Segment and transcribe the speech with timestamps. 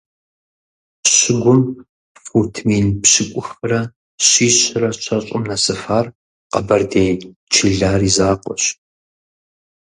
[1.13, 1.61] Щыгум
[2.23, 3.81] фут мин пщыкӀухрэ
[4.27, 6.05] щищрэ щэщӀым нэсыфар
[6.51, 7.11] къэбэрдей
[7.53, 8.63] Чылар и закъуэщ.